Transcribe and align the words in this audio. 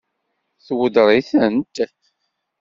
Tweddeṛ-itent? 0.65 1.75